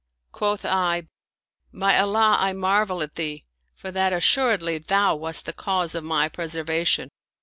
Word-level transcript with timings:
Quoth 0.31 0.65
I," 0.65 1.07
By 1.75 1.95
Allah, 1.95 2.35
I 2.39 2.53
marvel 2.53 3.03
at 3.03 3.13
thee, 3.13 3.45
for 3.75 3.91
that 3.91 4.11
assuredly 4.11 4.79
thou 4.79 5.13
wast 5.15 5.45
the 5.45 5.53
cause 5.53 5.93
of 5.93 6.03
my 6.03 6.27
preservation 6.27 7.09